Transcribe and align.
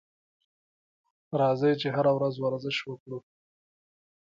راځئ 1.39 1.73
چې 1.81 1.87
هره 1.95 2.11
ورځ 2.17 2.35
ورزش 2.39 2.77
وکړو. 2.89 3.19